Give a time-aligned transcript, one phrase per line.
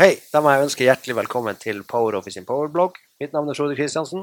[0.00, 2.94] Hei, da må jeg ønske hjertelig velkommen til Power Office in Power-blogg.
[3.20, 4.22] Mitt navn er Frode Kristiansen.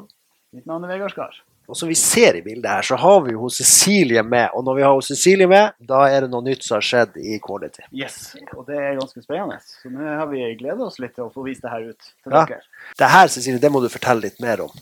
[0.55, 1.35] Mitt navn er Vegard Skar.
[1.69, 4.47] Og som vi ser i bildet her, så har vi jo Cecilie med.
[4.57, 7.37] Og når vi har Cecilie med, da er det noe nytt som har skjedd i
[7.43, 7.85] Quality.
[7.93, 8.17] Yes,
[8.55, 9.59] og det er ganske spennende.
[9.61, 12.33] Så nå har vi gledet oss litt til å få vist det her ut til
[12.33, 12.45] Ja.
[12.49, 12.61] dere.
[12.97, 14.73] Det her, Cecilie, det må du fortelle litt mer om.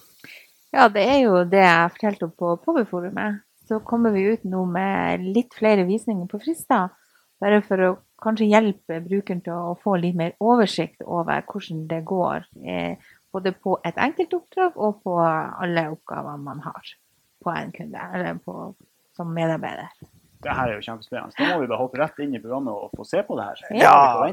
[0.71, 3.41] Ja, det er jo det jeg fortalte om på Powerforumet.
[3.67, 6.87] Så kommer vi ut nå med litt flere visninger på frister.
[7.41, 12.01] Bare for å kanskje hjelpe brukeren til å få litt mer oversikt over hvordan det
[12.07, 12.47] går.
[12.63, 16.93] Eh, både på et enkelt oppdrag og på alle oppgavene man har
[17.43, 18.73] på en kunde, eller på,
[19.17, 19.91] som medarbeider.
[20.45, 21.33] Det her er jo kjempespennende.
[21.39, 23.57] Da må vi bare hoppe rett inn i programmet og få se på det her.
[23.79, 23.93] Ja.
[24.21, 24.29] Nei,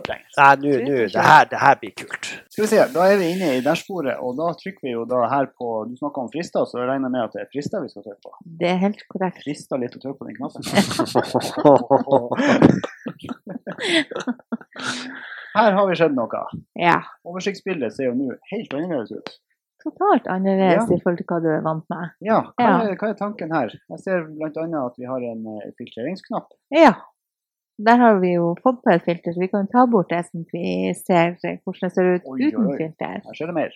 [0.61, 2.25] nå, nå, det her, det her blir kult.
[2.53, 5.25] Skal vi se, Da er vi inne i dashbordet, og da trykker vi jo da
[5.33, 7.89] her på Du snakka om frister, så jeg regner med at det er frister vi
[7.93, 8.33] skal trykke på.
[8.61, 9.41] Det er helt korrekt.
[9.47, 10.63] Frister litt å trykke på den knappen.
[15.53, 16.43] Her har vi skjedd noe.
[16.81, 16.99] Ja.
[17.29, 19.33] Oversiktsbildet ser jo nå helt annerledes ut.
[19.83, 20.95] Totalt annerledes Ja.
[20.97, 22.11] i forhold til hva du er vant med.
[22.23, 22.75] Ja, hva, Ja.
[22.87, 23.73] Er, hva er tanken her?
[23.91, 24.49] Jeg ser bl.a.
[24.87, 26.53] at vi har en uh, filtreringsknapp.
[26.71, 26.93] Ja.
[27.83, 30.31] Der har vi jo fått på et filter, så vi kan ta bort det at
[30.53, 32.77] vi ser hvordan det ser ut Oi, uten oi.
[32.79, 33.23] filter.
[33.27, 33.73] Her ser det mer.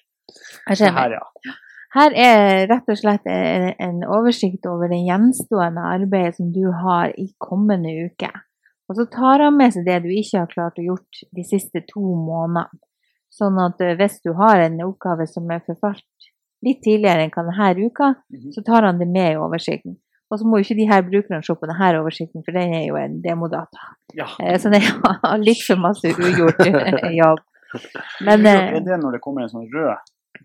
[0.69, 0.99] Her, ser vi.
[1.01, 1.55] her, ja.
[1.97, 7.15] Her er rett og slett en en oversikt over det gjenstående arbeidet som du har
[7.19, 8.31] i kommende uke.
[8.89, 11.83] Og så tar han med seg det du ikke har klart å gjort de siste
[11.89, 12.69] to månedene.
[13.37, 16.05] Sånn at eh, hvis du har en oppgave som er forfalt
[16.65, 18.53] litt tidligere enn denne uka, Mhm.
[18.55, 19.97] så tar han det med i oversikten.
[20.31, 22.87] Og så må jo ikke de her brukerne se på denne oversikten, for den er
[22.89, 23.93] jo en demodata.
[24.15, 24.27] ja.
[24.41, 26.59] Eh, Så det har litt for masse ugjort
[27.23, 27.39] jobb.
[28.25, 29.97] Men er eh, det når det kommer en sånn rød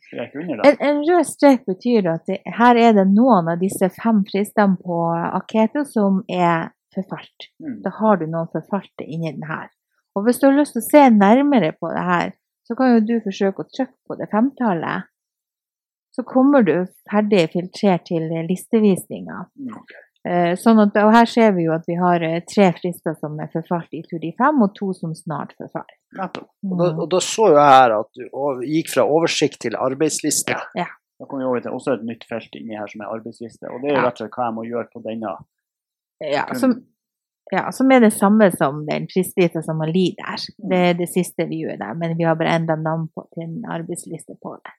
[0.08, 0.70] strek under, da?
[0.70, 4.78] en, en rød strek betyr at det, her er det noen av disse fem fristene
[4.84, 5.00] på
[5.40, 7.48] Aketo som er forfalt.
[7.64, 7.82] Mm.
[7.86, 9.70] Da har du noen forfalte inni den her.
[10.16, 12.34] Og hvis du har lyst til å se nærmere på det her,
[12.72, 15.10] så kan jo du forsøke å trykke på det femtallet.
[16.16, 16.78] Så kommer du
[17.12, 19.42] ferdig filtrert til listevisninga.
[19.60, 19.76] Mm.
[20.22, 23.36] Eh, Sånn at, og her ser vi jo at vi har eh, tre frister som
[23.44, 25.98] er forfalt i tur i fem, og to som snart forfaller.
[26.70, 30.56] Og da, og da så jeg her at du gikk fra oversikt til arbeidsliste.
[31.20, 33.68] Da kommer vi over til også et nytt felt inni her som er arbeidsliste.
[33.68, 35.36] Og det er jo rett og slett hva jeg må gjøre på denne.
[36.22, 36.80] Ja, som,
[37.52, 40.46] ja, som er det samme som den fristlista som har ligget der.
[40.72, 43.44] Det er det siste vi gjør der, men vi har bare enda navn på, til
[43.44, 44.74] en arbeidsliste på det.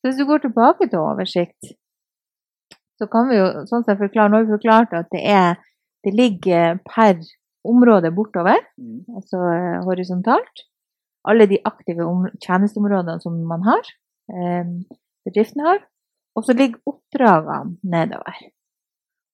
[0.00, 1.72] Så hvis du går tilbake til oversikt,
[2.98, 5.56] så kan vi jo sånn sett forklare nå har vi forklart at det, er,
[6.06, 7.22] det ligger per
[7.66, 9.04] område bortover, Mm.
[9.16, 10.66] altså eh, horisontalt.
[11.24, 13.90] Alle de aktive om, tjenesteområdene som man har,
[14.34, 14.66] eh,
[15.26, 15.78] bedriften har.
[16.34, 18.38] Og så ligger oppdragene nedover.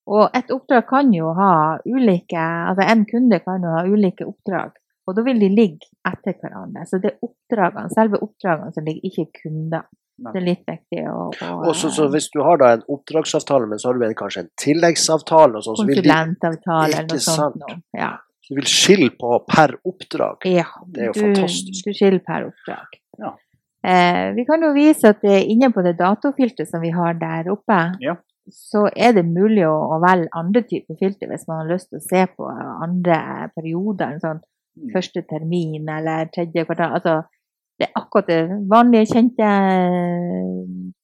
[0.09, 1.53] Og et oppdrag kan jo ha
[1.85, 4.77] ulike Altså en kunde kan jo ha ulike oppdrag.
[5.09, 6.85] Og da vil de ligge etter hverandre.
[6.89, 9.87] Så det er oppdragene, selve oppdragene som ligger, ikke kunder.
[10.19, 13.69] Det er litt viktig å, å Og så, så hvis du har da en oppdragsavtale,
[13.71, 17.23] men så har du en, kanskje en tilleggsavtale, og så vil de konsulentavtale eller noe
[17.23, 17.61] sånt.
[17.63, 17.77] Noe.
[17.97, 18.11] Ja.
[18.45, 20.49] så vil skille på per oppdrag.
[20.51, 20.67] ja.
[20.91, 21.87] Det er jo du, fantastisk.
[21.87, 22.99] Du skiller per oppdrag.
[23.23, 23.33] Ja.
[23.89, 27.53] Eh, vi kan jo vise at det, inne på det datofilteret som vi har der
[27.55, 28.19] oppe, Ja.
[28.55, 32.01] Så er det mulig å, å velge andre typer filter hvis man har lyst til
[32.01, 32.49] å se på
[32.85, 33.19] andre
[33.57, 34.15] perioder.
[34.15, 34.41] en Sånn
[34.79, 34.93] Mm.
[34.95, 36.95] første termin eller tredje kvartal.
[36.99, 37.15] Altså,
[37.79, 39.49] det er akkurat det vanlige, kjente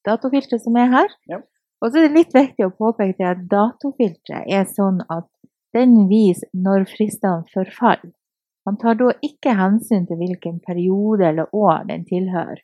[0.07, 1.15] datofilteret som er her.
[1.31, 1.41] Ja.
[1.83, 5.29] Og så er det litt viktig å påpeke at datofilteret er sånn at
[5.75, 8.13] den viser når fristene forfaller.
[8.65, 12.63] Man tar da ikke hensyn til hvilken periode eller år den tilhører.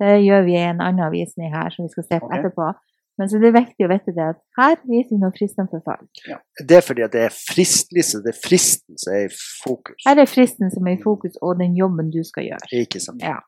[0.00, 2.40] Det gjør vi i en annen visning her som vi skal se på okay.
[2.40, 2.70] etterpå.
[3.18, 6.06] Men så det er viktig å vite det at her viser vi når fall.
[6.26, 6.38] Ja.
[6.58, 10.00] Det er fordi at det er fristliste, det er fristen som er i fokus.
[10.06, 12.70] Her er fristen som er i fokus, og den jobben du skal gjøre.
[12.74, 13.22] Ikke sant?
[13.22, 13.38] Ja.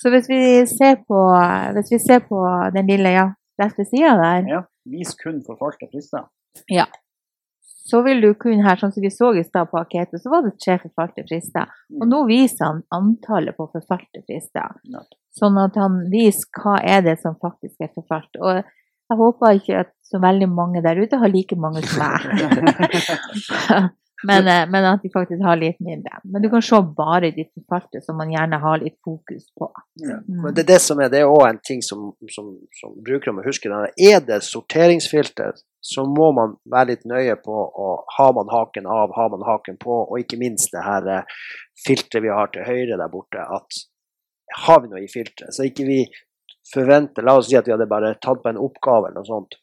[0.00, 1.20] Så hvis vi ser på,
[1.76, 2.40] hvis vi ser på
[2.74, 3.28] den lille ja,
[3.60, 4.64] rette sida der, Ja.
[4.90, 6.26] Vis kun forfalte frister.
[7.90, 10.44] så vil du kun her, sånn som vi så i stad på Aketo, så var
[10.44, 11.70] det tre forfalte frister.
[11.98, 14.76] Og nå viser han antallet på forfalte frister.
[15.34, 18.38] Sånn at han viser hva er det som faktisk er forfalt.
[18.38, 18.62] Og
[19.10, 22.26] jeg håper ikke at så veldig mange der ute har like mange som meg.
[24.28, 26.20] men, eh, men at de faktisk har litt mindre.
[26.30, 29.70] Men du kan se bare de forfalte som man gjerne har litt fokus på.
[30.02, 30.20] Ja.
[30.22, 30.46] Mm.
[30.54, 33.46] Det er det som er, det er òg en ting som, som, som brukere må
[33.46, 33.70] huske.
[33.98, 39.14] Er det sorteringsfilter, så må man være litt nøye på og har man haken av,
[39.18, 41.38] har man haken på, og ikke minst det her eh,
[41.86, 43.86] filteret vi har til høyre der borte, at
[44.66, 45.54] har vi noe i filteret?
[45.54, 46.02] Så ikke vi
[46.74, 49.56] forventer La oss si at vi hadde bare tatt på en oppgave eller noe sånt.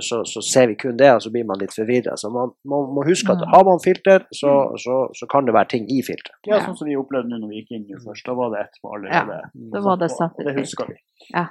[0.00, 2.16] så, så ser vi kun det, og så blir man litt forvirra.
[2.16, 3.48] Så man må, må huske at Mm.
[3.52, 6.38] har man filter, så, så, så kan det være ting i filteret.
[6.46, 8.24] Ja, sånn som vi opplevde nå når vi gikk inn jo først.
[8.26, 9.40] Da var det ett på allerede.
[9.74, 10.96] Da var det og Det husker vi.
[11.34, 11.48] Ja.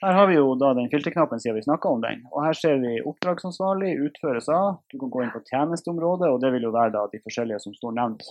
[0.00, 2.22] Her har vi jo da den filterknappen siden vi snakka om den.
[2.32, 4.78] Og her ser vi oppdragsansvarlig, utføres av.
[4.88, 7.74] Du kan gå inn på tjenesteområdet, og det vil jo være da de forskjellige som
[7.76, 8.24] står nevnt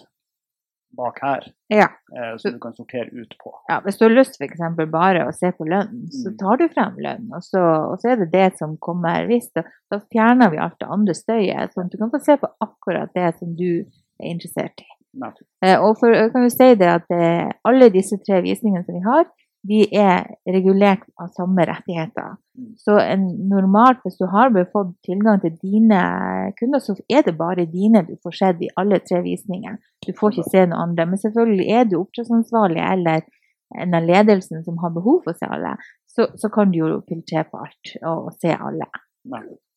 [0.97, 1.87] bak her, Ja.
[2.17, 3.53] eh, som du kan sortere ut på.
[3.69, 3.79] ja.
[3.81, 4.59] Hvis du har lyst f.eks.
[4.91, 6.37] bare å se på lønnen, så Mm.
[6.37, 7.29] tar du frem lønnen.
[7.33, 9.53] og så, og så er det det som kommer visst.
[9.53, 13.09] Da fjerner vi alt det andre støyet, sånn at du kan få se på akkurat
[13.13, 13.85] det som du
[14.19, 14.85] er interessert i.
[15.63, 19.01] Eh, Og for, kan jo si det at eh, alle disse tre visningene som vi
[19.01, 19.25] har,
[19.67, 22.37] de er regulert av samme rettigheter.
[22.55, 22.69] Mm.
[22.79, 25.99] Så en, normalt, hvis du har fått tilgang til dine
[26.59, 29.75] kunder, så er det bare dine du får sett i alle tre visninger.
[30.05, 31.05] Du får ikke se noe andre.
[31.11, 33.27] Men selvfølgelig er du oppdragsansvarlig eller
[33.77, 35.75] en av ledelsen som har behov for å se alle,
[36.09, 38.87] så, så kan du jo filtrere på alt og, og se alle.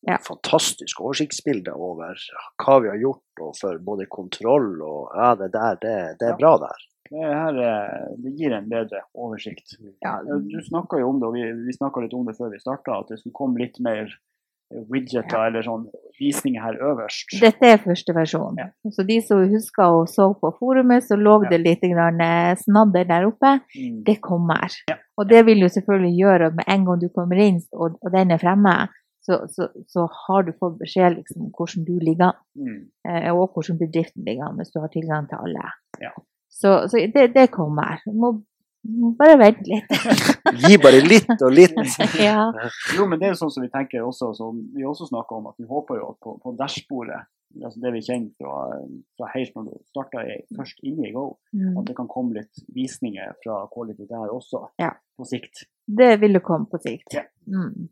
[0.07, 0.17] Ja.
[0.23, 2.17] Fantastisk oversiktsbilde over
[2.63, 6.33] hva vi har gjort, og for både kontroll og Ja, det der, det, det Ja.
[6.33, 6.87] er bra der.
[7.13, 9.75] Det, her, eh, det gir en bedre oversikt.
[10.01, 12.49] Ja, Eh, Du snakka jo om det, og vi, vi snakka litt om det før
[12.51, 14.09] vi starta, at det skulle komme litt mer
[14.89, 15.47] widgeter Ja.
[15.47, 15.83] eller sånn
[16.19, 17.35] visninger her øverst.
[17.41, 18.55] Dette er første versjon.
[18.57, 18.69] Ja.
[18.89, 23.05] Så de som husker og så på forumet, så lå det litt grann, eh, snadder
[23.05, 23.59] der oppe.
[23.77, 24.03] Mm.
[24.03, 24.73] Det kommer.
[25.17, 28.11] Og det vil jo selvfølgelig gjøre at med en gang du kommer inn og, og
[28.11, 28.89] den er fremme,
[29.21, 32.89] så, så, så har du fått beskjed liksom hvordan du ligger an, Mm.
[33.37, 35.69] og hvordan bedriften ligger an, hvis du har tilgang til alle.
[36.01, 36.09] Ja.
[36.53, 37.99] Så, så det, det kommer.
[38.05, 38.29] Du må,
[38.87, 39.93] må bare vente litt.
[40.63, 41.75] Gi bare litt og litt.
[42.27, 42.45] ja.
[42.95, 45.49] Jo, men det er jo sånn som vi tenker også, som vi også snakker om,
[45.51, 47.23] at vi håper jo at på, på dashbordet,
[47.63, 48.53] altså det vi kjenner fra,
[49.17, 50.23] fra helt når du starta
[50.57, 51.75] først inne i Go, Mm.
[51.77, 54.93] at det kan komme litt visninger fra Quality der også, Ja.
[55.17, 55.65] på sikt.
[55.85, 57.13] Det vil jo komme på sikt.
[57.13, 57.27] Ja.
[57.45, 57.89] Mm.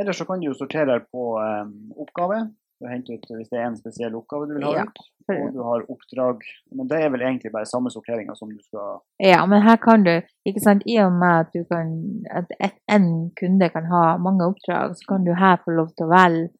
[0.00, 2.38] Ellers så kan du jo sortere på um, oppgave,
[2.82, 4.84] og hente ut hvis det er en spesiell oppgave du vil ha Ja.
[4.84, 5.02] ut.
[5.32, 6.40] Og du har oppdrag,
[6.74, 10.02] men det er vel egentlig bare samme sorteringa som du skal Ja, men her kan
[10.02, 11.92] du, ikke sant, i og med at du kan,
[12.30, 16.08] at et, en kunde kan ha mange oppdrag, så kan du her få lov til
[16.08, 16.50] å velge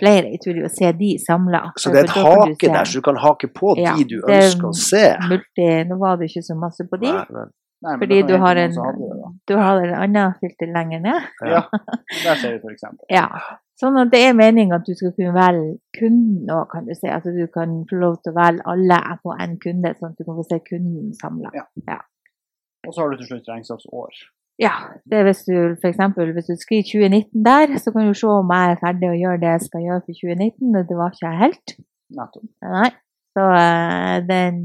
[0.00, 1.60] flere i tur og se de samla.
[1.76, 4.46] Så det er et hake der, så du kan hake på Ja, de du er
[4.46, 5.04] ønsker å se.
[5.28, 7.50] Multi, nå var det ikke så masse på de, Nei, men,
[7.82, 9.27] Nei, men fordi du har en, det.
[9.48, 11.26] Du har en annen filter lenger ned.
[11.40, 11.64] Ja,
[12.24, 12.84] der ser vi f.eks.
[13.12, 13.26] Ja,
[13.80, 17.08] sånn at det er meningen at du skal kunne velge kunden òg, kan du si.
[17.10, 20.28] Altså du kan få lov til å velge alle på en kunde, sånn at du
[20.28, 21.54] kan få se kunden samla.
[21.56, 22.00] Ja.
[22.86, 24.24] Og så har du til slutt regnskapsår.
[24.58, 24.72] Ja,
[25.06, 26.00] det er hvis du f.eks.
[26.18, 29.42] hvis du skriver 2019 der, så kan du se om jeg er ferdig å gjøre
[29.44, 31.76] det jeg skal gjøre for 2019, og det var ikke jeg helt.
[32.18, 32.48] Nettopp.
[32.66, 32.90] Nei.
[33.38, 34.58] Så eh, den,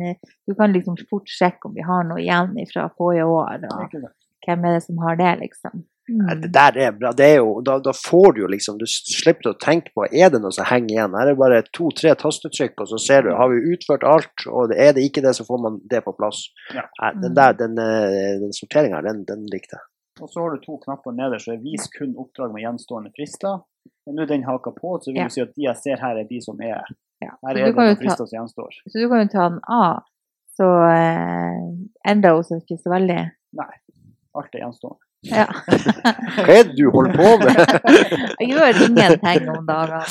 [0.50, 4.08] du kan liksom fort sjekke om vi har noe igjen fra forrige år, og?
[4.46, 5.84] Hvem er det som har det, liksom.
[6.10, 6.42] Mm.
[6.42, 7.14] det der er bra.
[7.16, 10.34] Det er jo, da, da får du jo liksom Du slipper å tenke på er
[10.34, 11.14] det noe som henger igjen.
[11.16, 14.44] Her er det bare to-tre tastetrykk, og så ser du har vi utført alt.
[14.52, 16.42] Og er det ikke det, så får man det på plass.
[16.76, 16.84] Ja.
[17.16, 17.36] Den Mm.
[17.40, 19.86] der, den, eh, den sorteringa, den, den likte jeg.
[20.22, 23.64] Og så har du to knapper nederst, så er vis kun oppdrag med gjenstående frister.
[24.06, 25.30] Men nå er den haka på, så vil Ja.
[25.32, 26.84] det si at de jeg ser her, er de som er
[27.24, 27.32] Ja.
[27.48, 28.76] Her er det noen frister som gjenstår.
[28.92, 30.04] Så du kan jo ta den av,
[30.60, 33.22] så eh, endrer hun seg ikke så veldig.
[33.56, 33.72] Nei.
[34.34, 35.00] Alt er gjenstående.
[35.24, 35.46] Ja.
[36.44, 37.60] Hva er det du holder på med?
[38.42, 40.02] Jeg gjør ingenting om dagene.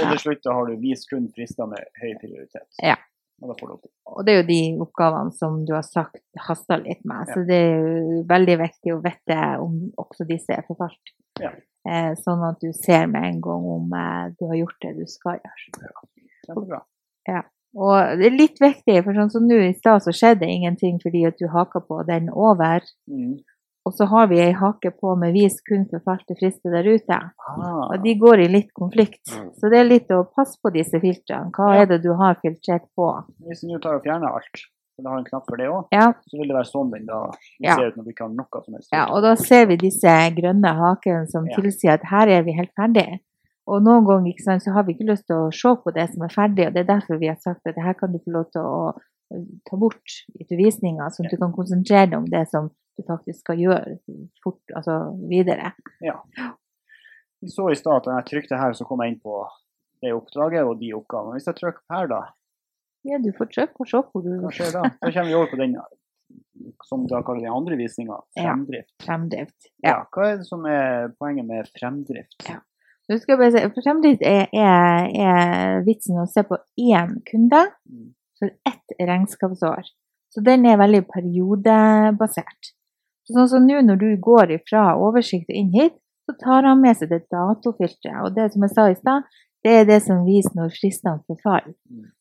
[0.00, 2.66] Og til slutt har du vist kun frister med høy prioritet.
[2.82, 2.96] Ja.
[3.40, 7.28] Og det er jo de oppgavene som du har sagt haster litt med.
[7.28, 7.34] Ja.
[7.34, 11.14] Så det er jo veldig viktig å vite om også disse er forfalt.
[11.40, 11.54] Ja.
[11.88, 15.06] Eh, sånn at du ser med en gang om eh, du har gjort det du
[15.08, 16.04] skal gjøre.
[16.50, 16.82] Ja.
[17.30, 17.42] ja.
[17.80, 21.22] Og det er litt viktig, for sånn som nå i stad så skjedde ingenting fordi
[21.28, 22.84] at du haka på den over.
[23.08, 23.38] Mm.
[23.90, 27.16] Og så har vi ei hake på med 'vis kun forfalte frister' der ute.
[27.48, 29.24] Ah, Og de går i litt konflikt.
[29.34, 29.48] Mm.
[29.58, 31.50] Så det er litt å passe på disse filtrene.
[31.50, 31.82] Hva Ja.
[31.82, 33.06] er det du har filtrert på?
[33.48, 34.56] hvis du tar og fjerner alt,
[34.94, 37.06] for det har en knapp for det òg, Ja, så vil det være sånn den
[37.06, 37.74] da Ja.
[37.74, 38.88] ser ut når vi ikke har noe som helst.
[38.92, 42.70] ja, og da ser vi disse grønne hakene som tilsier at her er vi helt
[42.78, 43.18] ferdig.
[43.66, 46.22] Og noen ganger sant, så har vi ikke lyst til å se på det som
[46.22, 48.46] er ferdig, og det er derfor vi har sagt at her kan du få lov
[48.52, 48.94] til å
[49.68, 52.68] ta bort i visninga, sånn at du kan konsentrere deg om det som
[52.98, 53.98] du faktisk skal gjøre
[54.44, 54.96] fort, altså
[55.30, 55.70] videre.
[57.40, 59.38] Vi så i stad at jeg trykte her, så kom jeg inn på
[60.02, 61.38] det oppdraget og de oppgavene.
[61.38, 62.20] Hvis jeg trykker her, da,
[63.08, 64.82] Ja, du får trykke og se hvor du hva skjer da?
[65.00, 65.76] Da kommer vi over på den
[66.84, 68.52] som da kaller den andre visninga, Ja.
[68.52, 69.70] fremdrift.
[69.82, 69.88] Ja.
[69.88, 69.94] Ja.
[70.12, 72.36] Hva er det som er poenget med fremdrift?
[72.48, 72.58] Ja.
[73.08, 77.64] Nå skal jeg bare si, Fremdrift er, er, er vitsen å se på én kunde
[77.88, 78.12] Mm.
[78.40, 79.90] For ett regnskapsår.
[80.34, 82.72] Så den er veldig periodebasert.
[83.26, 86.82] Så Sånn som nå når du går fra oversikt og inn hit, så tar han
[86.82, 88.24] med seg det datofilteret.
[88.24, 89.26] Og det som jeg sa i stad,
[89.64, 91.74] det er det som viser når fristene forfaller.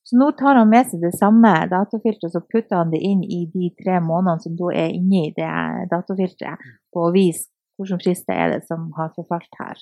[0.04, 3.46] Så nå tar han med seg det samme datofilteret, så putter han det inn i
[3.54, 5.48] de tre månedene som da er inni det
[5.94, 7.48] datofilteret, på å vise
[7.80, 9.80] hvilke frister er det som har forfalt her.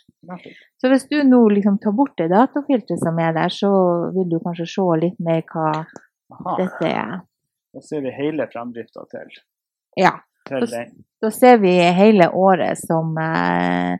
[0.77, 3.71] Så hvis du nå liksom tar bort det datofilteret som er der, så
[4.13, 5.71] vil du kanskje se litt mer hva
[6.31, 6.55] Aha.
[6.59, 7.19] dette er.
[7.73, 9.29] Da ser vi hele fremdrifta til,
[9.97, 10.11] Ja.
[10.47, 10.91] til den.
[11.21, 13.97] Da ser vi hele året som eh,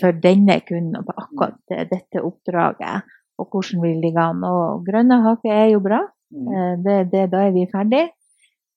[0.00, 3.02] for denne kunden på akkurat eh, dette oppdraget,
[3.38, 4.44] og hvordan vi ligger an.
[4.44, 6.00] Og grønne haker er jo bra.
[6.34, 6.48] Mm.
[6.52, 8.08] Eh, det, det, da er vi ferdig.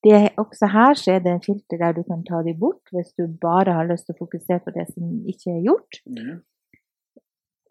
[0.04, 3.12] Det, også her så er det en filter der du kan ta de bort, hvis
[3.20, 6.00] du bare har lyst til å fokusere på det som ikke er gjort.
[6.10, 6.40] Mm.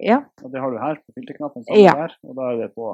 [0.00, 1.92] Ja, Og det har du her på filterknappen, Ja.
[1.98, 2.92] der, og da er det på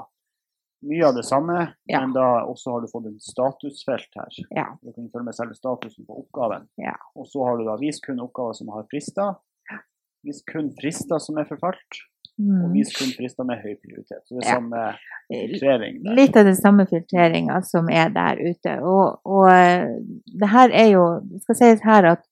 [0.84, 2.00] mye av det samme, Ja.
[2.00, 4.28] men da også har du fått en statusfelt her.
[4.50, 6.68] ja, Du kan følge med selve statusen på oppgaven.
[6.76, 6.96] Ja.
[7.16, 9.36] Og så har du da vis kun oppgaver som har frister,
[10.24, 12.02] vis kun frister som er forfalt,
[12.36, 12.72] og mm.
[12.74, 14.20] vis kun frister med høy prioritet.
[14.26, 14.82] Så det er samme
[15.30, 16.16] filtrering der.
[16.18, 18.74] Litt av den samme filtreringa som er der ute.
[18.82, 19.96] Og, og eh,
[20.40, 22.26] det her er jo Det skal sies her at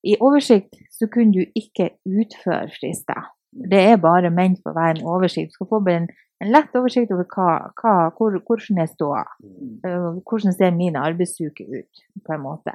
[0.00, 3.28] i oversikt så kunne du ikke utføre frister.
[3.50, 5.52] Det er bare ment for å være en oversikt.
[5.52, 6.08] Du skal få en,
[6.40, 7.48] en lett oversikt over hva,
[7.80, 9.24] hva, hvor, hvordan er ståa.
[9.44, 9.74] Mm.
[9.84, 12.72] Eh, Hvordan ser mine arbeidsuker ut, på en måte.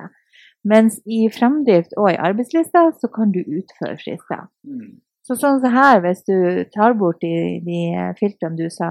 [0.66, 4.48] Mens i fremdrift og i arbeidslista så kan du utføre frister.
[4.66, 5.00] Mm.
[5.26, 7.80] Så sånn som her, hvis du tar bort de, de
[8.20, 8.90] filtrene du sa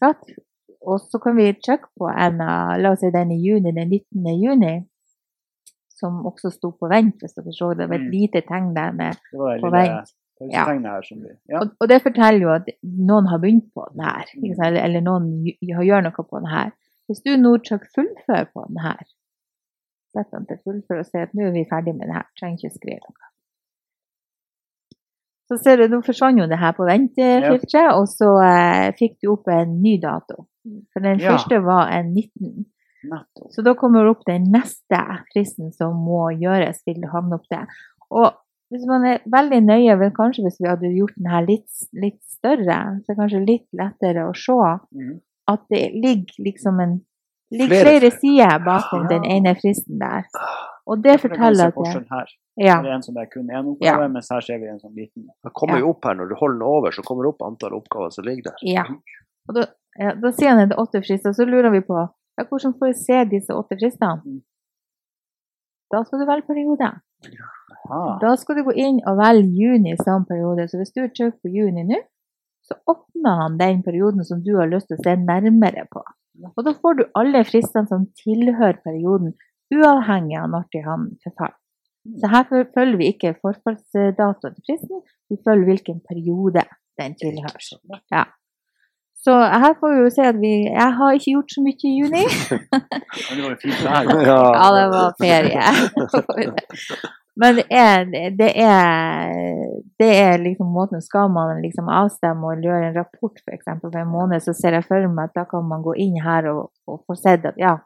[0.00, 0.22] satt,
[0.88, 3.90] og så kan vi trykke på en av, la oss si den i juni, den
[3.92, 4.28] 19.
[4.40, 4.74] juni,
[5.98, 7.88] som også sto på vent, hvis dere så det.
[7.90, 8.10] Var et Mm.
[8.14, 10.12] lite tegn der med på vent.
[10.38, 11.60] Som vi Ja.
[11.60, 14.24] og, og det forteller jo at noen har begynt på den her,
[14.64, 15.30] eller, eller noen
[15.60, 16.70] gjør noe på den her.
[17.08, 19.00] Hvis du nå fullfører fullfør på den her,
[20.14, 22.58] sett den til fullfør og sier at nå er vi ferdig med det her, trenger
[22.62, 23.28] ikke skrive noe.
[25.48, 29.30] Så ser du, nå forsvant jo det her på ventefilteret, og så eh, fikk du
[29.32, 30.42] opp en ny dato.
[30.92, 31.30] For den Ja.
[31.32, 32.66] første var en 19.
[33.08, 33.52] Nettopp.
[33.54, 34.98] Så da kommer det opp den neste
[35.32, 37.62] fristen som må gjøres, vil du havne opp det.
[38.10, 38.26] Og
[38.70, 42.20] hvis man er veldig nøye, vel kanskje hvis vi hadde gjort den her litt, litt
[42.28, 44.52] større, så er det kanskje litt lettere å se
[44.94, 45.20] Mhm.
[45.48, 47.00] at det ligger liksom en
[47.50, 49.08] ligger Flere flere sider bakom Ja.
[49.08, 50.24] den ene fristen der.
[50.86, 52.26] Og det forteller at det, her.
[52.56, 54.94] ja, Det er en som er kun én oppgave, mens her ser vi en sånn
[54.94, 55.24] liten.
[55.44, 55.80] Det kommer Ja.
[55.80, 58.24] jo opp her når du holder den over, så kommer det opp antall oppgaver som
[58.24, 58.54] ligger der.
[58.62, 58.84] ja.
[59.48, 59.64] Og da,
[59.98, 61.96] ja, da sier han at det er åtte frister, så lurer vi på
[62.38, 64.22] ja, hvordan får vi se disse åtte fristene?
[64.26, 64.42] Mm.
[65.90, 67.00] Da skal du velge periode.
[67.68, 68.18] Aha.
[68.22, 70.68] Da skal du gå inn og velge juni som periode.
[70.68, 72.00] Så hvis du trykker på juni nå,
[72.68, 76.02] så åpner han den perioden som du har lyst til å se nærmere på.
[76.54, 79.32] Og da får du alle fristene som tilhører perioden,
[79.74, 81.56] uavhengig av når de han forfaller.
[82.20, 86.64] Så her følger vi ikke forfallsdatoen til fristen, vi følger hvilken periode
[87.00, 87.66] den tilhører.
[88.14, 88.24] Ja.
[89.18, 91.94] Så her får vi jo si at vi Jeg har ikke gjort så mye i
[92.00, 92.24] juni.
[93.34, 94.12] Det var jo fint vær.
[94.30, 95.64] Ja, det var ferie.
[97.38, 98.04] Men det er,
[98.34, 99.34] det er,
[100.00, 104.00] det er liksom måten Skal man liksom avstemme og gjøre en rapport for eksempel for
[104.00, 106.72] en måned, så ser jeg for meg at da kan man gå inn her og,
[106.90, 107.76] og få sett at ja,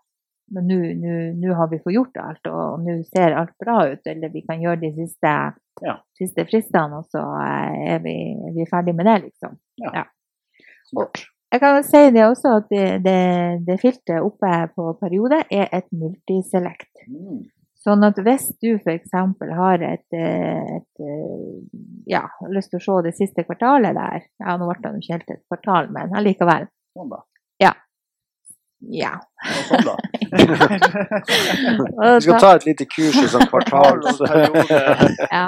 [0.53, 4.03] men nå- har vi fått gjort alt, og nå ser alt bra ut.
[4.11, 5.31] Eller vi kan gjøre de siste,
[5.85, 5.95] Ja.
[6.19, 9.57] siste fristene, og så eh, er vi, er vi ferdig med det, liksom.
[10.91, 11.23] Smart.
[11.53, 13.17] Jeg kan jo si det også at det, det,
[13.67, 16.91] det filteret oppe på periode er et multiselect.
[17.09, 17.43] Mm.
[17.83, 19.11] Sånn at hvis du f.eks.
[19.59, 21.47] har et, eh, et eh,
[22.13, 22.23] ja,
[22.55, 25.43] lyst til å se det siste kvartalet der Ja, nå ble det ikke helt et
[25.51, 26.69] kvartal, men allikevel.
[26.95, 27.25] Sånn, da.
[28.91, 29.13] Ja.
[29.47, 29.95] Og sånn, da.
[32.17, 34.03] Vi skal ta et lite kurs i sånn kvartal.
[35.31, 35.45] ja.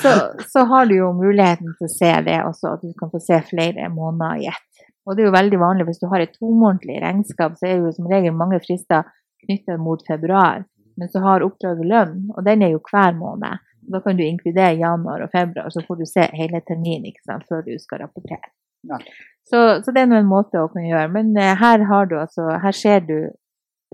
[0.00, 0.14] Så,
[0.48, 3.40] så har du jo muligheten til å se det også, at du kan få se
[3.50, 4.86] flere måneder i ett.
[5.04, 7.90] Og det er jo veldig vanlig hvis du har et tomånedlig regnskap, så er det
[7.90, 9.04] jo som regel mange frister
[9.44, 10.64] knyttet mot februar.
[10.96, 13.62] Men så har oppdraget lønn, og den er jo hver måned.
[13.92, 17.74] Da kan du inkludere januar og februar, så får du se hele terminen før du
[17.78, 18.52] skal rapportere.
[18.88, 18.98] Ja.
[19.44, 21.10] Så, så det er nå en måte å kunne gjøre.
[21.12, 23.18] Men eh, her har du altså, her ser du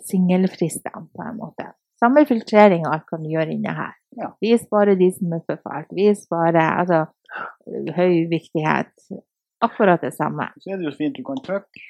[0.06, 1.72] singelfristene på en måte.
[2.00, 3.96] Samme filtrering og alt kan du gjøre inne her.
[4.16, 4.30] Ja.
[4.42, 5.90] Vis bare de som er forfalt.
[5.96, 7.02] Vis bare altså,
[7.98, 8.94] høy viktighet.
[9.60, 10.48] Akkurat det samme.
[10.62, 11.82] Så er det jo fint du kan trykke,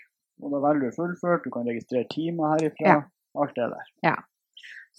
[0.43, 1.45] og da velger du fullført.
[1.47, 2.89] Du kan registrere timer herifra.
[2.89, 2.99] Ja.
[3.39, 3.93] Alt det der.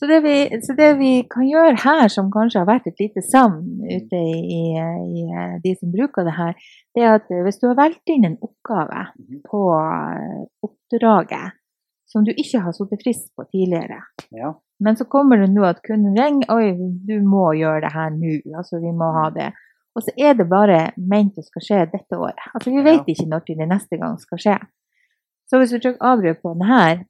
[0.02, 0.34] Så det, vi,
[0.66, 4.40] så det vi kan gjøre her, som kanskje har vært et lite savn ute i,
[4.50, 4.62] i,
[5.22, 6.56] i de som bruker det her,
[6.98, 9.42] det er at hvis du har valgt inn en oppgave Mhm.
[9.46, 11.54] på eh, oppdraget
[12.10, 14.54] som du ikke har satt frist på tidligere, Ja.
[14.80, 16.74] men så kommer det nå at kunden ringer oi,
[17.08, 19.52] du må gjøre det her nå, altså vi må ha det.
[19.96, 22.42] Og så er det bare ment å skal skje dette året.
[22.56, 24.58] Altså Vi vet ikke når det neste gang skal skje.
[25.50, 27.04] Så hvis du trykker avbrudd på den her,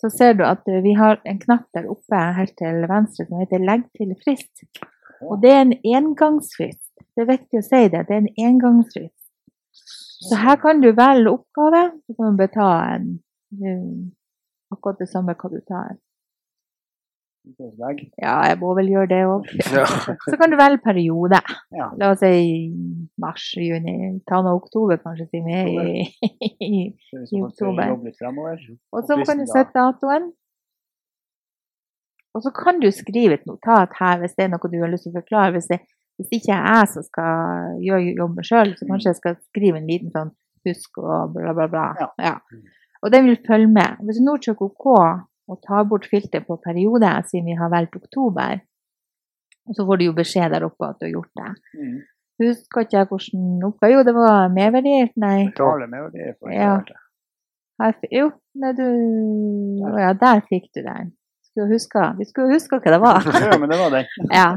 [0.00, 3.40] så ser du at eh, vi har en knapp der oppe helt til venstre som
[3.42, 4.64] heter 'legg til frist'.
[5.20, 6.92] Og det er en engangsfrist.
[7.14, 8.06] Det er viktig å si det.
[8.08, 9.16] Det er en engangsfrist.
[10.28, 13.06] Så her kan du velge oppgave, så kan du ta en
[13.64, 14.12] um,
[14.72, 15.96] akkurat det samme hva du tar.
[18.20, 19.46] Ja, jeg må vel gjøre det òg.
[19.72, 19.86] Ja.
[19.86, 21.40] Så kan du velge periode.
[21.74, 21.86] Ja.
[22.00, 22.68] La oss si
[23.20, 23.94] mars, juni,
[24.28, 26.02] ta nå oktober kanskje, vi er i,
[26.68, 27.96] i skal oktober.
[28.92, 30.30] Og så kan du sette datoen.
[32.36, 35.08] Og så kan du skrive et notat her hvis det er noe du har lyst
[35.08, 35.56] til å forklare.
[35.56, 35.80] Hvis det
[36.20, 39.86] hvis ikke er jeg som skal gjøre jobben sjøl, så kanskje jeg skal skrive en
[39.88, 40.32] liten sånn
[40.68, 41.84] husk og bla, bla, bla.
[42.20, 42.34] Ja.
[43.00, 44.02] Og den vil følge med.
[44.04, 44.90] Hvis trykker OK
[45.50, 48.60] og tar bort filter på periode, siden vi har valgt oktober,
[49.68, 51.50] Og så får du jo beskjed der oppe at du har gjort det.
[51.78, 51.98] Mm.
[52.40, 54.96] Husker ikke jeg hvordan oppgave Jo, det var merverdi?
[55.20, 55.38] Nei.
[55.50, 56.80] Betale merverdi for Ja.
[58.10, 58.30] jo,
[58.60, 58.86] nei, du
[60.00, 61.12] ja, der fikk du den.
[61.50, 63.26] Skulle huske, vi skulle huske hva det var.
[63.46, 64.06] Ja, men det var det.
[64.40, 64.48] Ja.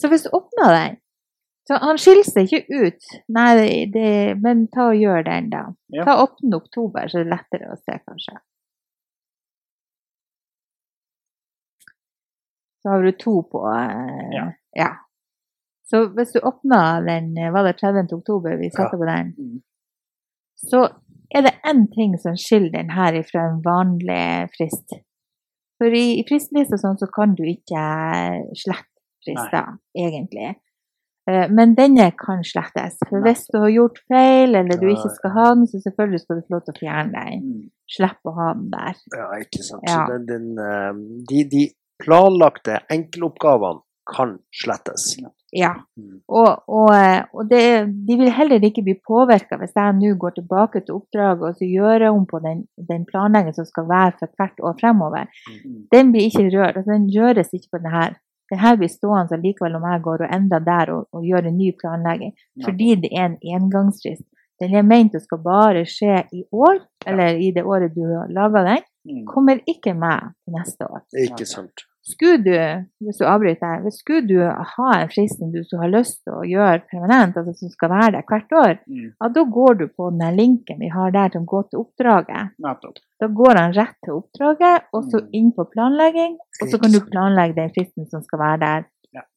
[0.00, 0.96] Så hvis du åpner den
[1.66, 5.64] så Han skiller seg ikke ut, nei, det, men ta og gjør den, da.
[5.90, 6.04] Ja.
[6.06, 8.36] Ta åpne oktober, så er det lettere å se, kanskje.
[12.86, 14.44] Så har du to på eh, Ja.
[14.78, 14.90] ja.
[15.90, 18.12] Så hvis du åpner den, eh, var det 30.
[18.14, 19.62] oktober vi satte på den, Mm.
[20.70, 20.84] så
[21.34, 24.94] er det én ting som skiller den her fra en vanlig frist.
[25.78, 27.82] For i, i fristlista sånn, så kan du ikke
[28.54, 28.86] slette
[29.26, 30.54] frister, egentlig.
[31.28, 32.98] Eh, Men denne kan slettes.
[33.08, 36.36] For hvis du har gjort feil, eller du ikke skal ha den, så selvfølgelig skal
[36.36, 37.42] du få lov til å fjerne den.
[37.42, 37.70] Mm.
[37.90, 38.94] Slipp å ha den der.
[39.16, 39.82] Ja, ikke sant.
[39.88, 40.06] Ja.
[40.06, 41.64] Så den, den, de, de
[42.02, 45.16] planlagte enkeloppgavene kan slettes.
[45.50, 45.72] Ja.
[45.98, 46.20] Mm.
[46.26, 46.90] Og, og,
[47.32, 47.62] og det,
[48.06, 51.66] de vil heller ikke bli påvirka hvis jeg nå går tilbake til oppdraget og så
[51.66, 55.26] gjør om på den, den planleggingen som skal være for hvert år fremover.
[55.50, 55.80] Mm.
[55.94, 56.76] Den blir ikke rørt.
[56.76, 57.94] Altså, den gjøres ikke på denne.
[57.96, 58.16] her.
[58.52, 61.72] Den blir stående likevel om jeg går og endrer der og, og gjør en ny
[61.80, 62.34] planlegging.
[62.64, 64.26] Fordi det er en engangsfrist.
[64.62, 66.78] Den er ment å skal bare skje i år,
[67.10, 68.86] eller i det året du har laga den.
[69.06, 69.24] Mm.
[69.26, 71.02] Kommer ikke med neste år.
[71.14, 71.86] Ikke sant.
[72.06, 72.52] Skulle du,
[73.02, 76.44] hvis du avbryter hvis skulle du ha en frist som du har lyst til å
[76.46, 79.08] gjøre permanent, altså som skal være der hvert år, Mm.
[79.20, 82.52] ja, da går du på den linken vi har der som går til oppdraget.
[82.62, 82.98] Nettopp.
[83.18, 85.28] Da går han rett til oppdraget, og så Mm.
[85.32, 88.84] inn på planlegging, og så kan du planlegge den fristen som skal være der.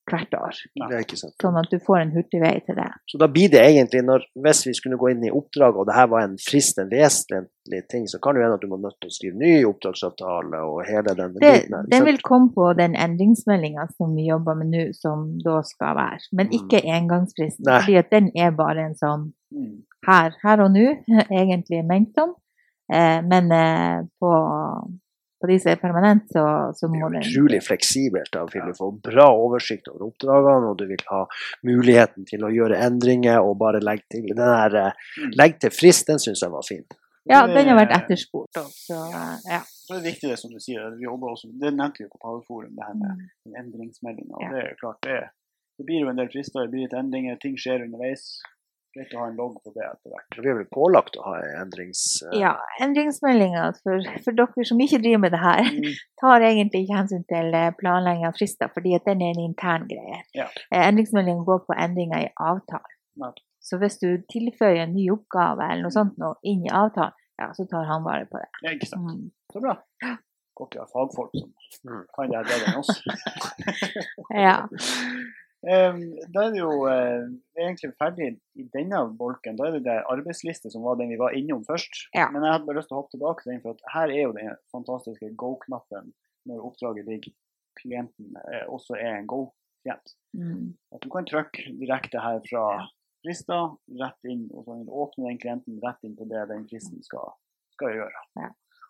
[0.10, 0.56] Hvert år.
[0.74, 1.34] Det er ikke sant.
[1.42, 2.88] Sånn at du får en hurtig vei til det.
[3.12, 5.96] Så da blir det egentlig, når, hvis vi skulle gå inn i oppdraget, og det
[5.96, 8.98] her var en frist, en vesentlig ting, så kan det hende at du må nødt
[9.02, 11.86] til å skrive ny oppdragsavtale og hele den det biten her.
[11.94, 16.26] den vil komme på den endringsmeldinga som vi jobber med nå, som da skal være.
[16.34, 16.58] Men Mm.
[16.60, 17.82] ikke engangsfristen, Nei.
[17.82, 19.82] fordi at den er bare en sånn Mm.
[20.08, 20.88] her, her og nå,
[21.32, 22.34] egentlig ment om.
[22.92, 24.30] Eh, men eh, på,
[25.40, 26.44] på de som er permanent, så,
[26.76, 28.32] så Det er må jo den utrolig fleksibelt.
[28.34, 31.22] Da vil du få bra oversikt over oppdragene, og du vil ha
[31.68, 34.28] muligheten til å gjøre endringer og bare legge til.
[34.34, 35.32] Den der, eh, Mm.
[35.40, 36.86] legg til frist, den syns jeg var fin.
[37.30, 38.96] Ja, den har vært etterspurt òg, så
[39.48, 39.62] ja.
[39.62, 42.20] Så det er viktig det som du sier, vi jobber også, det nevnte vi på
[42.22, 44.38] Paveforum, det her med endringsmeldinga.
[44.42, 44.50] Ja.
[44.54, 45.18] Det er klart, det,
[45.78, 48.42] det blir jo en del frister, det blir litt endringer, ting skjer underveis.
[48.96, 50.38] Greit å ha en logg på det etter hvert.
[50.42, 52.00] Vi er vel pålagt å ha endrings...
[52.26, 52.32] Uh...
[52.42, 55.92] Ja, endringsmeldinga for, for dere som ikke driver med det her, Mm.
[56.22, 59.86] tar egentlig ikke hensyn til eh, planlegging av frister, fordi at den er en intern
[59.92, 60.24] greie.
[60.36, 60.48] Ja.
[60.72, 62.96] Eh, Endringsmeldingen går på endringer i avtalen.
[63.22, 63.30] Ja.
[63.70, 67.52] Så hvis du tilføyer en ny oppgave eller noe sånt noe inn i avtalen, ja,
[67.56, 68.50] så tar han vare på det.
[68.66, 69.06] Ja, ikke sant.
[69.06, 69.30] Mm.
[69.54, 69.76] Så bra.
[70.60, 71.54] Godt vi har fagfolk som
[71.94, 72.02] Mm.
[72.16, 72.90] kan det bedre enn oss.
[74.36, 74.58] Ja.
[75.60, 79.58] Da er det jo eh, vi er egentlig ferdig i denne bolken.
[79.60, 82.06] Da er det der arbeidsliste som var den vi var innom først.
[82.16, 82.30] Ja.
[82.32, 84.36] Men jeg hadde bare lyst til å hoppe tilbake til den, for her er jo
[84.38, 86.14] den fantastiske go-knappen
[86.48, 87.36] når oppdraget ligger
[87.80, 90.16] klienten eh, også er en go-klient.
[90.38, 90.78] Mm.
[90.96, 92.64] At du kan trykke direkte her fra
[93.20, 93.60] frista,
[94.00, 97.36] rett inn, og så åpner den klienten rett inn på det den fristen skal,
[97.76, 98.24] skal gjøre.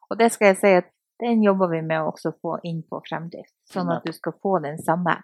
[0.09, 3.01] Og det skal jeg si at den jobber vi med å også få inn på
[3.07, 5.17] fremdrift, sånn at du skal få den samme.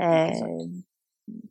[0.00, 0.36] Eh,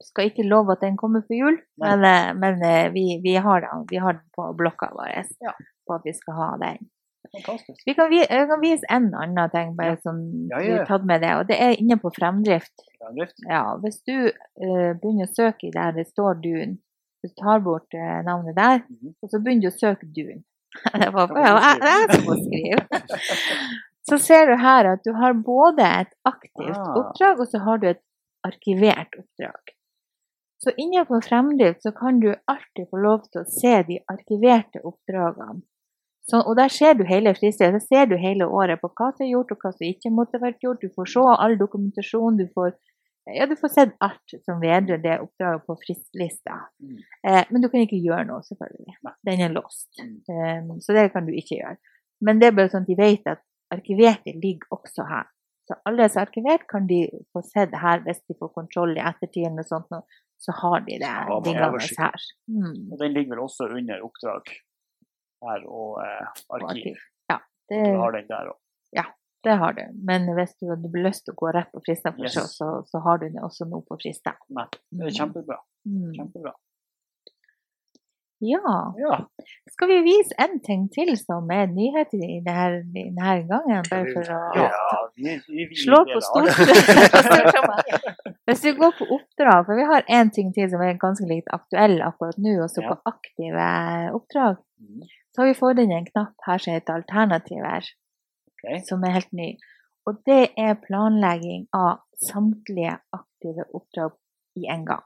[0.01, 1.89] skal ikke love at den kommer for jul, Nei.
[1.95, 5.11] men, eh, men eh, vi, vi, har den, vi har den på blokka vår
[5.41, 5.53] Ja.
[5.87, 6.89] på at vi skal ha den.
[7.29, 7.81] Fantastisk.
[7.85, 10.01] Vi kan, vi, kan vise en annen ting bare Ja.
[10.01, 12.73] som Ja, vi har tatt med det, og det er inne på fremdrift.
[12.99, 13.35] Fremdrift.
[13.49, 16.77] Ja, hvis du uh, begynner å søke i der det står Dun,
[17.21, 19.13] hvis du tar bort uh, navnet der, Mhm.
[19.21, 20.43] og så begynner du å søke Dun.
[21.01, 22.83] det var jeg, som må skrive.
[24.09, 26.93] så ser du her at du har både et aktivt Ah.
[27.01, 28.01] oppdrag, og så har du et
[28.47, 29.75] arkivert oppdrag.
[30.63, 35.61] Så innenfor fremdrift så kan du alltid få lov til å se de arkiverte oppdragene.
[36.29, 37.73] Så, og der ser du hele fristet.
[37.73, 40.41] Der ser du hele året på hva som er gjort og hva som ikke måtte
[40.41, 40.83] vært gjort.
[40.83, 42.37] Du får se all dokumentasjon.
[42.37, 42.75] Du får,
[43.33, 46.59] ja, du får sett alt som vedrører det oppdraget på fristlista.
[46.83, 46.99] Mm.
[47.23, 48.99] Eh, men du kan ikke gjøre noe, selvfølgelig.
[49.31, 49.89] Den er låst.
[50.03, 50.13] Mm.
[50.35, 51.79] Eh, så det kan du ikke gjøre.
[52.21, 53.41] Men det er bare sånn at de vet at
[53.73, 55.29] arkiverte ligger også her.
[55.69, 58.95] Så alle som er arkivert, kan de få se det her hvis de får kontroll
[58.97, 60.17] i ettertid eller noe sånt.
[60.39, 61.99] Så har de det liggende oversikt.
[61.99, 62.25] her.
[62.49, 62.87] Mm.
[62.89, 64.53] Og den ligger vel også under oppdrag
[65.45, 67.03] her og eh, arkiv.
[67.29, 67.37] Ja,
[67.69, 68.57] det, Du har den der òg.
[69.43, 69.83] det har du.
[70.09, 72.55] Men hvis du hadde lyst til å gå rett på fristen, for Yes.
[72.57, 74.35] så, så, har du det også nå på fristen.
[74.91, 75.59] Det er kjempebra.
[75.85, 76.09] Mm.
[76.17, 76.55] kjempebra.
[78.39, 78.75] Ja.
[78.99, 79.17] Ja.
[79.73, 83.89] Skal vi vise en ting til som er nyhet i denne, denne gangen?
[83.89, 84.69] Bare for å ja
[85.19, 87.83] vi, vi, vi slå på deler stort.
[88.49, 91.51] Hvis vi går på oppdrag, for vi har én ting til som er ganske litt
[91.53, 93.67] aktuell akkurat nå, også på aktive
[94.15, 95.01] oppdrag, Mm,
[95.35, 97.87] så har vi fått inn en knapp her som heter alternativer,
[98.53, 98.81] okay.
[98.87, 99.49] som er helt ny.
[100.07, 104.15] Og det er planlegging av samtlige aktive oppdrag
[104.59, 105.03] i en gang.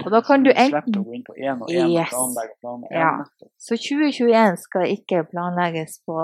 [0.00, 2.12] Og da kan du enten- å gå inn på én og én Yes.
[2.12, 2.96] og planlegge og planlegge.
[2.96, 3.48] Ja.
[3.60, 6.16] Så 2021 skal ikke planlegges på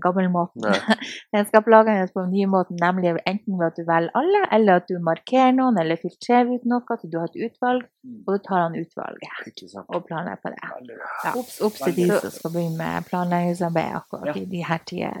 [0.00, 0.62] gammelmåten.
[1.34, 4.80] Den skal planlegges på den nye måten, nemlig enten ved at du velger alle, eller
[4.80, 8.32] at du markerer noen, eller filtrerer ut noe, at du har et utvalg, Mm, og
[8.32, 10.96] du tar han utvalget og planlegger på det.
[11.24, 11.32] Ja.
[11.36, 14.40] Ops, ops til de som skal begynne med planleggingsarbeid akkurat Ja.
[14.40, 15.20] i de her tider.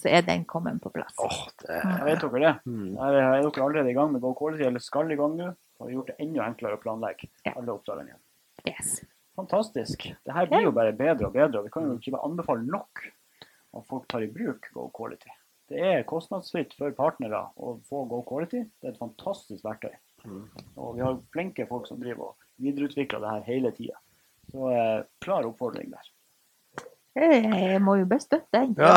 [0.00, 1.14] Så er den kommet på plass.
[1.20, 2.52] Åh, det Jeg vet dere det.
[2.66, 2.96] mm.
[2.96, 5.50] Er er dere allerede i gang med GoCallity, eller skal i gang nå?
[5.80, 7.52] Og har gjort det enda enklere å planlegge Ja.
[7.56, 8.22] alle oppdragene igjen.
[8.68, 9.04] Yes.
[9.36, 10.08] Fantastisk.
[10.24, 11.58] Det her blir jo bare bedre og bedre.
[11.60, 13.04] og Vi kan jo ikke anbefale nok
[13.76, 15.30] at folk tar i bruk GoQuality.
[15.70, 18.64] Det er kostnadsfritt for partnere å få GoQuality.
[18.80, 19.92] Det er et fantastisk verktøy.
[20.26, 20.48] Mm.
[20.76, 23.96] Og vi har flinke folk som driver og videreutvikler det her hele tida.
[24.50, 26.08] Så eh, klar oppfordring der.
[27.18, 28.76] Jeg må jo bare støtte den.
[28.78, 28.94] Ja.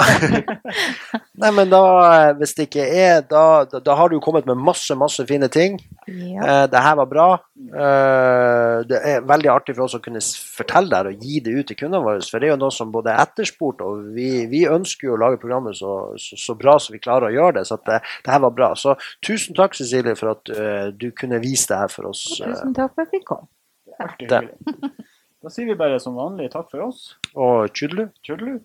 [1.42, 4.60] Nei, men da, eh, hvis det ikke er da, da, da har du kommet med
[4.62, 5.80] masse, masse fine ting.
[6.06, 6.44] Ja.
[6.46, 7.26] Eh, det her var bra.
[7.58, 11.56] Eh, det er veldig artig for oss å kunne fortelle det her og gi det
[11.58, 12.22] ut til kundene våre.
[12.30, 15.22] For det er jo noe som både er etterspurt, og vi, vi ønsker jo å
[15.24, 17.66] lage programmet så, så, så bra som vi klarer å gjøre det.
[17.72, 18.70] Så at det, det her var bra.
[18.78, 18.94] Så
[19.26, 22.28] tusen takk, Cecilie, for at uh, du kunne vise det her for oss.
[22.38, 23.50] Og Tusen takk for at vi kom.
[23.90, 25.10] Det er artig.
[25.44, 27.18] Da sier vi bare som vanlig takk for oss.
[27.36, 28.06] og Tjudlu.
[28.24, 28.62] Tjudelu.